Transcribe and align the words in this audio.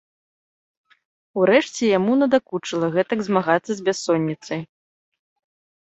Урэшце 1.41 1.83
яму 1.97 2.17
надакучыла 2.23 2.87
гэтак 2.99 3.19
змагацца 3.31 3.71
з 3.79 3.89
бяссонніцай. 3.91 4.61